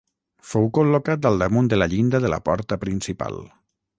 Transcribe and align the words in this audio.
Fou 0.51 0.63
col·locat 0.77 1.27
al 1.31 1.37
damunt 1.43 1.69
de 1.75 1.79
la 1.79 1.89
llinda 1.93 2.23
de 2.25 2.33
la 2.37 2.41
porta 2.49 2.79
principal. 2.87 3.41